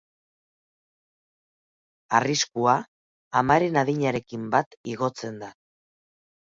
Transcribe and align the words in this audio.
Arriskua 2.21 2.75
amaren 3.43 3.81
adinarekin 3.85 4.53
bat 4.59 4.77
igotzen 4.97 5.41
da. 5.47 5.57